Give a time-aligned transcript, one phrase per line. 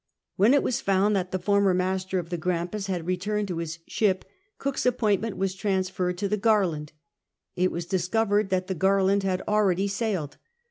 [0.35, 3.59] When it Avas found that the former master of the Grampus had re turned to
[3.59, 4.25] his ship.
[4.57, 6.91] Cook's appointment Avas transferred to the Garland.
[7.55, 10.37] It aa'us discovered that the Garhnd had already sailed.